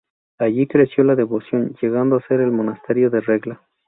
Allí 0.39 0.65
creció 0.65 1.03
la 1.03 1.13
devoción, 1.13 1.75
llegando 1.79 2.15
a 2.15 2.21
ser 2.27 2.39
el 2.41 2.49
monasterio 2.49 3.11
de 3.11 3.21
Regla. 3.21 3.61